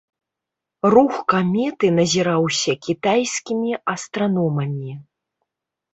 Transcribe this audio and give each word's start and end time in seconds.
Рух 0.93 1.15
каметы 1.33 1.87
назіраўся 1.99 2.71
кітайскімі 2.89 3.71
астраномамі. 3.97 4.91